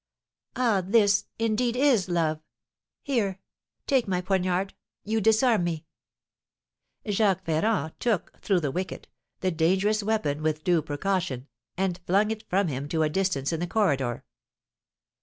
[0.55, 2.39] "Ah, this, indeed, is love!
[3.03, 3.39] Here,
[3.85, 5.85] take my poniard, you disarm me!"
[7.07, 9.07] Jacques Ferrand took, through the wicket,
[9.41, 13.59] the dangerous weapon, with due precaution, and flung it from him to a distance in
[13.59, 14.25] the corridor.